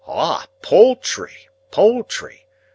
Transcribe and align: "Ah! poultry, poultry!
"Ah! 0.07 0.47
poultry, 0.63 1.47
poultry! 1.69 2.47